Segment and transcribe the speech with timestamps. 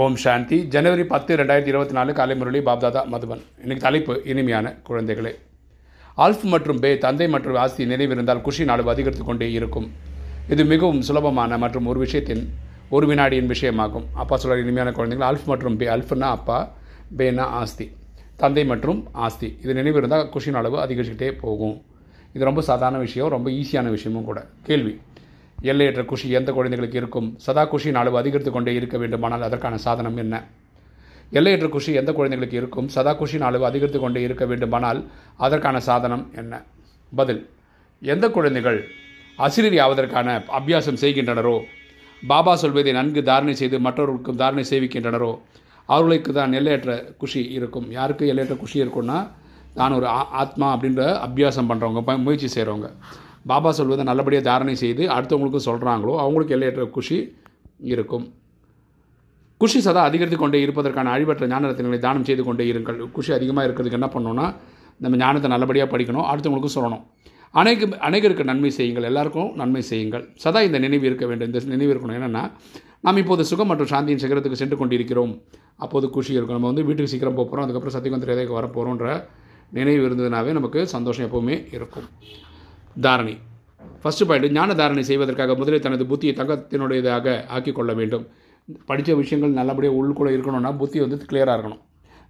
[0.00, 0.58] ஓம் சாந்தி.
[0.74, 3.42] ஜனவரி பத்து ரெண்டாயிரத்தி இருபத்தி நாலு காலை முரளி பாப்தாதா மதுபன்.
[3.62, 5.32] இன்னைக்கு தலைப்பு இனிமையான குழந்தைகளே.
[6.24, 9.88] ஆல்ஃப் மற்றும் பே தந்தை மற்றும் ஆஸ்தி நினைவிருந்தால் குஷி நாடு அதிகரித்து கொண்டே இருக்கும்.
[10.54, 12.42] இது மிகவும் சுலபமான மற்றும் ஒரு விஷயத்தின்
[12.96, 14.06] ஒரு வினாடியின் விஷயமாகும்.
[14.22, 16.58] அப்பா சொல்கிற இனிமையான குழந்தைகள் ஆல்ஃப் மற்றும் பே அல்ஃப்னா அப்பா
[17.20, 17.88] பேனா ஆஸ்தி.
[18.42, 21.76] தந்தை மற்றும் ஆஸ்தி இது நினைவு இருந்தால் குஷின் அளவு அதிகரிச்சுக்கிட்டே போகும்.
[22.34, 24.40] இது ரொம்ப சாதாரண விஷயம் ரொம்ப ஈஸியான விஷயமும் கூட.
[24.70, 24.94] கேள்வி
[25.62, 27.34] எல்லையற்ற குஷி எந்த குழந்தைகளுக்கு இருக்கும்?
[27.36, 30.34] சதா குஷியின் அளவு அதிகரித்து கொண்டே இருக்க வேண்டுமானால் அதற்கான சாதனம் என்ன?
[31.30, 32.88] எல்லையற்ற குஷி எந்த குழந்தைகளுக்கு இருக்கும்?
[32.88, 35.00] சதா குஷியின் அளவு அதிகரித்து கொண்டே இருக்க வேண்டுமானால்
[35.36, 36.62] அதற்கான சாதனம் என்ன?
[37.12, 37.48] பதில்.
[38.02, 38.78] எந்த குழந்தைகள்
[39.38, 41.56] அசிரியர் ஆவதற்கான அபியாசம் செய்கின்றனரோ
[42.22, 45.38] பாபா சொல்வதை நன்கு தாரணை செய்து மற்றவர்களுக்கும் தாரணை சேவிக்கின்றனரோ
[45.86, 47.90] அவர்களுக்கு தான் எல்லையற்ற குஷி இருக்கும்.
[47.90, 49.18] யாருக்கு எல்லையற்ற குஷி இருக்கும்னா
[49.74, 52.88] நான் ஒரு ஆ- ஆத்மா அப்படின்ற அபியாசம் பண்ணுறவங்க முயற்சி செய்கிறவங்க
[53.50, 57.18] பாபா சொல்வதை நல்லபடியாக தாரணை செய்து அடுத்தவங்களுக்கும் சொல்கிறாங்களோ அவங்களுக்கு எல்லையற்ற குஷி
[57.92, 58.26] இருக்கும்.
[59.62, 62.98] குஷி சதா அதிகரித்து கொண்டே இருப்பதற்கான அழிவற்ற ஞான ரத்தினங்களை தானம் செய்து கொண்டே இருங்கள்.
[63.16, 64.46] குஷி அதிகமாக இருக்கிறதுக்கு என்ன பண்ணணும்னா
[65.04, 67.02] நம்ம ஞானத்தை நல்லபடியாக படிக்கணும் அடுத்தவங்களுக்கும் சொல்லணும்.
[67.60, 70.24] அனைக்கு அனைவருக்கு நன்மை செய்யுங்கள் எல்லாருக்கும் நன்மை செய்யுங்கள்.
[70.44, 71.48] சதா இந்த நினைவு இருக்க வேண்டும்.
[71.50, 72.18] இந்த நினைவு இருக்கணும்.
[72.20, 72.44] என்னென்னா
[73.06, 75.32] நாம் இப்போது சுகம் மற்றும் சாந்தியின் சிகரத்துக்கு சென்று கொண்டிருக்கிறோம்.
[75.84, 76.56] அப்போது குஷி இருக்கும்.
[76.58, 79.06] நம்ம வந்து வீட்டுக்கு சீக்கிரம் போகிறோம் அதுக்கப்புறம் சத்தியகுந்த ரேதைக்கு வர போகிறோன்ற
[79.78, 82.08] நினைவு இருந்ததுனாவே நமக்கு சந்தோஷம் எப்போவுமே இருக்கும்.
[83.00, 83.34] தாரணை.
[84.02, 88.26] ஃபஸ்ட்டு பாயிண்ட் ஞான தாரணை செய்வதற்காக முதலில் தனது புத்தியை தங்கத்தினுடையதாக ஆக்கிக்கொள்ள வேண்டும்.
[88.86, 91.80] படித்த விஷயங்கள் நல்லபடியாக உள்ளுக்குள்ளே இருக்கணும்னா புத்தி வந்து கிளியராக இருக்கணும்.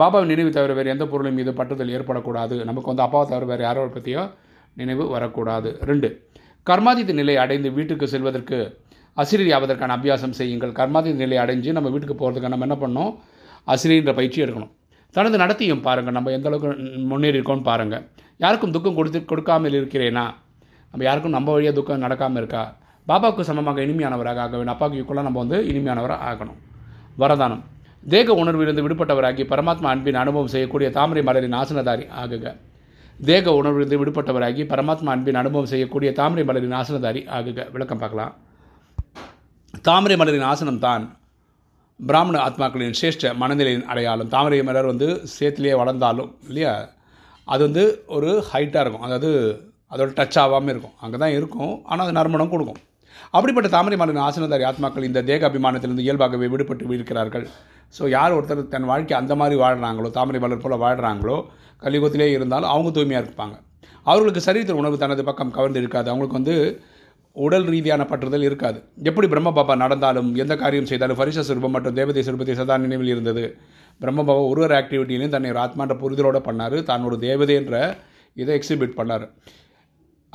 [0.00, 2.64] பாபாவை நினைவு தவிர வேறு எந்த பொருளின் மீது பட்டுதல் ஏற்படக்கூடாது.
[2.64, 4.30] நமக்கு வந்து அப்பாவை தவிர வேறு யாரோ பற்றியோ
[4.74, 5.78] நினைவு வரக்கூடாது.
[5.80, 6.28] ரெண்டு
[6.66, 8.78] கர்மாதித்த நிலை அடைந்து வீட்டுக்கு செல்வதற்கு
[9.16, 10.72] அசிரி ஆவதற்கான அபியாசம் செய்யுங்கள்.
[10.72, 13.16] கர்மாதித்த நிலை அடைஞ்சு நம்ம வீட்டுக்கு போகிறதுக்கு நம்ம என்ன பண்ணோம்
[13.66, 14.70] அசிரின்ற பயிற்சி எடுக்கணும்.
[15.10, 20.34] தனது நடத்தியும் பாருங்கள் நம்ம எந்த அளவுக்கு முன்னேறி இருக்கோம்னு பாருங்கள் யாருக்கும் துக்கம் கொடுத்து கொடுக்காமல் இருக்கிறேனா?
[20.94, 22.74] நம்ம யாருக்கும் நம்ம வழியாக துக்கம் நடக்காமல் இருக்கா?
[23.08, 24.74] பாபாவுக்கு சமமாக இனிமையானவராக ஆக வேண்டும்.
[24.74, 26.58] அப்பாவுக்கு ஈக்குவலாக நம்ம வந்து இனிமையானவராக ஆகணும்.
[27.18, 27.62] வரதானம்.
[28.08, 32.56] தேக உணர்விலிருந்து விடுபட்டவராகி பரமாத்மா அன்பின் அனுபவம் செய்யக்கூடிய தாமரை மலரின் ஆசனதாரி ஆகுக.
[33.24, 37.70] தேக உணர்விலிருந்து விடுபட்டவராகி பரமாத்மா அன்பின் அனுபவம் செய்யக்கூடிய தாமரை மலரின் ஆசனதாரி ஆகுக.
[37.70, 38.34] விளக்கம் பார்க்கலாம்.
[39.82, 41.16] தாமரை மலரின் ஆசனம் தான்
[42.06, 44.28] பிராமண ஆத்மாக்களின் சிரேஷ்ட மனநிலையின் அடையாளம்.
[44.28, 46.88] தாமரை மலர் வந்து சேத்திலேயே வளர்ந்தாலும் இல்லையா?
[47.44, 49.06] அது வந்து ஒரு ஹைட்டாக இருக்கும்.
[49.08, 49.32] அதாவது
[49.92, 50.94] அதோட டச் ஆகாமல் இருக்கும்.
[51.04, 51.74] அங்கே தான் இருக்கும்.
[51.90, 52.80] ஆனால் அது நறுமணம் கொடுக்கும்.
[53.36, 57.44] அப்படிப்பட்ட தாமரை மலரின் ஆசனதாரி ஆத்மாக்கள் இந்த தேக அபிமானத்திலிருந்து இயல்பாகவே விடுபட்டு இருக்கிறார்கள்
[57.96, 61.36] ஸோ யார் ஒருத்தர் தன் வாழ்க்கை அந்த மாதிரி வாழ்கிறாங்களோ தாமரை மலர் போல் வாழ்கிறாங்களோ
[61.84, 63.54] கலியுகத்திலே இருந்தாலும் அவங்க தூய்மையாக இருப்பாங்க.
[64.10, 66.08] அவர்களுக்கு சரீரத்தின் உணவு தனது பக்கம் கவர்ந்து இருக்காது.
[66.12, 66.56] அவங்களுக்கு வந்து
[67.36, 68.78] உடல் ரீதியான பற்றுதல் இருக்காது.
[69.08, 73.44] எப்படி பிரம்ம பாபா நடந்தாலும் எந்த காரியம் செய்தாலும் பரிச சுரூபம் மற்றும் தேவதை சுரூபத்தை சதா நினைவில் இருந்தது.
[74.00, 76.76] பிரம்ம பாபா ஒரு ஒரு ஆக்டிவிட்டியிலையும் தன்னை ஒரு ஆத்மான்ற புரிதலோடு பண்ணார்.
[76.90, 77.74] தன்னோட தேவதை என்ற
[78.42, 79.26] இதை எக்ஸிபிட் பண்ணார்.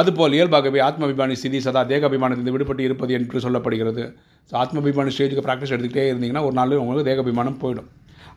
[0.00, 4.02] அதுபோல் இயல்பாகவே ஆத்மாபிமானி ஸ்திதி சதா தேக அபிமானத்திலிருந்து விடுபட்டு இருப்பது என்று சொல்லப்படுகிறது.
[4.48, 7.88] ஸோ ஆத்மாபிமான ஸ்டேஜுக்கு ப்ராக்டிஸ் எடுத்துக்கிட்டே இருந்தீங்கன்னா ஒரு நாள் உங்களுக்கு தேக அபிமானம் போயிடும்.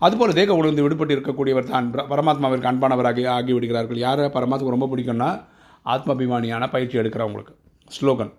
[0.06, 4.00] அதுபோல் தேக உணர்ந்து விடுபட்டு இருக்கக்கூடியவர் தான் பரமாத்மாவிற்கு அன்பானவராகி ஆகிவிடுகிறார்கள்.
[4.06, 5.30] யார் யாரை பரமாத்மாவுக்கு ரொம்ப பிடிக்கும்னா
[5.96, 7.54] ஆத்மாபிமானியான பயிற்சி எடுக்கிறவங்களுக்கு.
[7.98, 8.32] ஸ்லோகன்.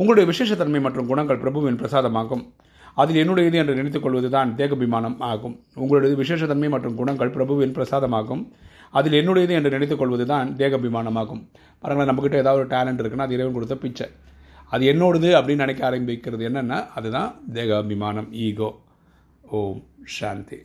[0.00, 2.44] உங்களுடைய விசேஷத்தன்மை மற்றும் குணங்கள் பிரபுவின் பிரசாதமாகும்.
[3.02, 5.56] அதில் என்னுடையது என்று நினைத்துக் கொள்வது தான் தேகபிமானம் ஆகும்.
[5.84, 8.42] உங்களுடைய விசேஷத்தன்மை மற்றும் குணங்கள் பிரபுவின் பிரசாதமாகும்.
[8.98, 11.42] அதில் என்னுடையது என்று நினைத்துக் கொள்வது தான் தேகபிமானமாகும்.
[11.82, 14.06] பாருங்களேன் நம்மக்கிட்ட ஏதாவது ஒரு டேலண்ட் இருக்குன்னா அது இறைவன் கொடுத்த பிச்சை.
[14.74, 18.70] அது என்னோடது அப்படின்னு நினைக்க ஆரம்பிக்கிறது என்னென்னா அதுதான் தேகாபிமானம் ஈகோ.
[19.58, 19.82] ஓம்
[20.18, 20.58] சாந்தி.